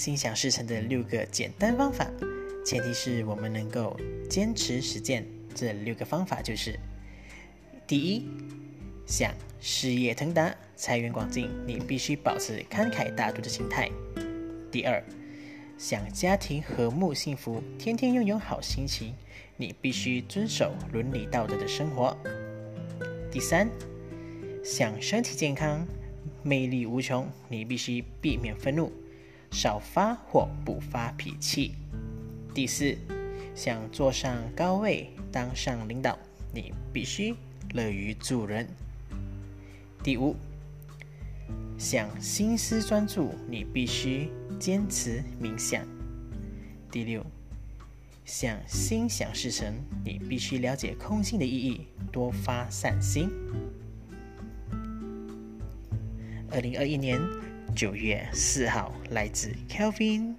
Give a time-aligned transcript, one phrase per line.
[0.00, 2.10] 心想事成的六个简单方法，
[2.64, 3.94] 前提是我们能够
[4.30, 5.26] 坚持实践。
[5.54, 6.80] 这六个方法就是：
[7.86, 8.26] 第一，
[9.06, 13.90] 想事业腾达、财源广进，你必须保持慷慨大度的心态；
[14.72, 15.04] 第二，
[15.76, 19.14] 想家庭和睦幸福、天天拥有好心情，
[19.58, 22.16] 你必须遵守伦理道德的生活；
[23.30, 23.68] 第三，
[24.64, 25.86] 想身体健康、
[26.42, 28.90] 魅力无穷，你必须避免愤怒。
[29.50, 31.74] 少发或不发脾气。
[32.54, 32.96] 第四，
[33.54, 36.18] 想坐上高位当上领导，
[36.54, 37.34] 你必须
[37.74, 38.66] 乐于助人。
[40.02, 40.34] 第五，
[41.76, 45.84] 想心思专注，你必须坚持冥想。
[46.90, 47.24] 第六，
[48.24, 49.74] 想心想事成，
[50.04, 53.28] 你必须了解空性的意义，多发善心。
[56.50, 57.20] 二零二一年。
[57.74, 60.34] 九月四号，来自 Kelvin。